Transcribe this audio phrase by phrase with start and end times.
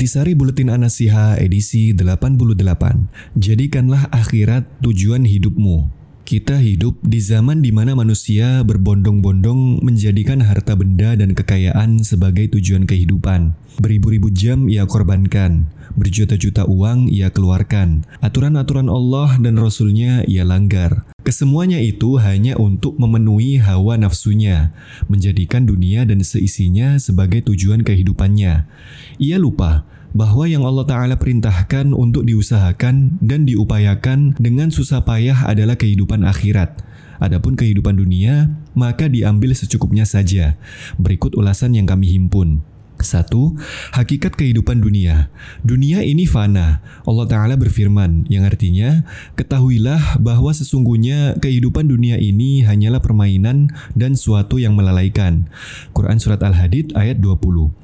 [0.00, 3.36] Intisari Buletin Anasiha edisi 88.
[3.36, 5.99] Jadikanlah akhirat tujuan hidupmu.
[6.30, 12.86] Kita hidup di zaman di mana manusia berbondong-bondong menjadikan harta benda dan kekayaan sebagai tujuan
[12.86, 13.58] kehidupan.
[13.82, 15.66] Beribu-ribu jam ia korbankan,
[15.98, 21.02] berjuta-juta uang ia keluarkan, aturan-aturan Allah dan Rasulnya ia langgar.
[21.26, 24.70] Kesemuanya itu hanya untuk memenuhi hawa nafsunya,
[25.10, 28.70] menjadikan dunia dan seisinya sebagai tujuan kehidupannya.
[29.18, 29.82] Ia lupa
[30.12, 36.82] bahwa yang Allah Ta'ala perintahkan untuk diusahakan dan diupayakan dengan susah payah adalah kehidupan akhirat.
[37.20, 40.56] Adapun kehidupan dunia, maka diambil secukupnya saja.
[40.96, 42.64] Berikut ulasan yang kami himpun.
[43.00, 43.56] Satu,
[43.96, 45.32] hakikat kehidupan dunia.
[45.64, 46.84] Dunia ini fana.
[47.08, 49.08] Allah Ta'ala berfirman, yang artinya,
[49.40, 55.48] ketahuilah bahwa sesungguhnya kehidupan dunia ini hanyalah permainan dan suatu yang melalaikan.
[55.96, 57.79] Quran Surat Al-Hadid ayat 20.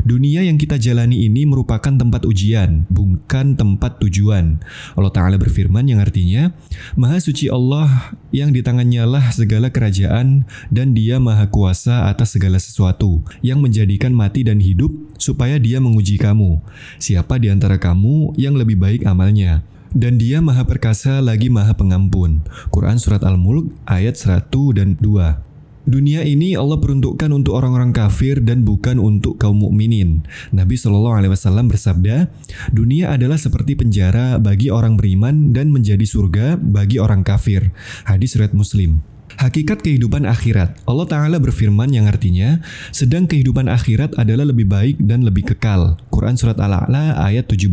[0.00, 4.62] Dunia yang kita jalani ini merupakan tempat ujian, bukan tempat tujuan.
[4.96, 6.54] Allah Ta'ala berfirman yang artinya,
[6.96, 12.56] Maha suci Allah yang di tangannya lah segala kerajaan dan dia maha kuasa atas segala
[12.56, 14.90] sesuatu, yang menjadikan mati dan hidup
[15.20, 16.62] supaya dia menguji kamu.
[16.96, 19.62] Siapa di antara kamu yang lebih baik amalnya?
[19.90, 22.46] Dan dia maha perkasa lagi maha pengampun.
[22.70, 25.49] Quran Surat Al-Mulk ayat 1 dan 2.
[25.90, 30.22] Dunia ini Allah peruntukkan untuk orang-orang kafir dan bukan untuk kaum mukminin.
[30.54, 32.30] Nabi Shallallahu Alaihi Wasallam bersabda,
[32.70, 37.74] dunia adalah seperti penjara bagi orang beriman dan menjadi surga bagi orang kafir.
[38.06, 39.02] Hadis riwayat Muslim.
[39.34, 40.78] Hakikat kehidupan akhirat.
[40.86, 42.62] Allah Ta'ala berfirman yang artinya,
[42.94, 45.98] sedang kehidupan akhirat adalah lebih baik dan lebih kekal.
[46.14, 47.66] Quran Surat Al-A'la ayat 17.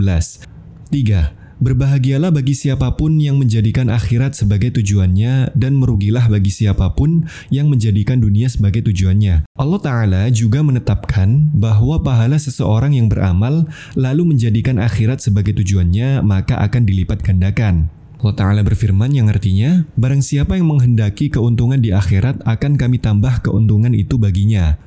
[0.89, 1.36] 3.
[1.57, 7.73] Berbahagialah bagi siapa pun yang menjadikan akhirat sebagai tujuannya dan merugilah bagi siapa pun yang
[7.73, 9.49] menjadikan dunia sebagai tujuannya.
[9.57, 13.65] Allah Ta'ala juga menetapkan bahwa pahala seseorang yang beramal
[13.97, 17.89] lalu menjadikan akhirat sebagai tujuannya maka akan dilipat gandakan.
[18.21, 23.45] Allah Ta'ala berfirman yang artinya, Barang siapa yang menghendaki keuntungan di akhirat akan kami tambah
[23.45, 24.77] keuntungan itu baginya.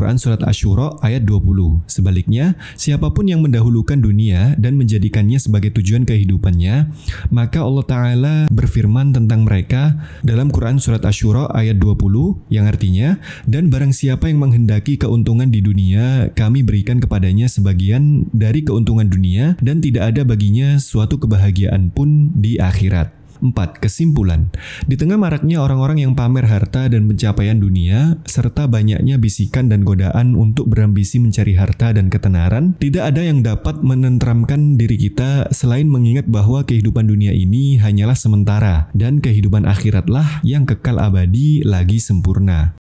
[0.00, 1.84] Quran Surat Ashura ayat 20.
[1.84, 6.88] Sebaliknya, siapa pun yang mendahulukan dunia dan menjadikannya sebagai tujuan kehidupannya,
[7.28, 13.68] maka Allah Ta'ala berfirman tentang mereka dalam Quran Surat Ashura ayat 20 yang artinya, dan
[13.68, 19.84] barang siapa yang menghendaki keuntungan di dunia, kami berikan kepadanya sebagian dari keuntungan dunia dan
[19.84, 23.19] tidak ada baginya suatu kebahagiaan pun di akhirat.
[23.40, 23.82] 4.
[23.82, 24.52] Kesimpulan
[24.86, 30.36] Di tengah maraknya orang-orang yang pamer harta dan pencapaian dunia, serta banyaknya bisikan dan godaan
[30.36, 36.28] untuk berambisi mencari harta dan ketenaran, tidak ada yang dapat menentramkan diri kita selain mengingat
[36.28, 42.76] bahwa kehidupan dunia ini hanyalah sementara dan kehidupan akhiratlah yang kekal abadi lagi sempurna.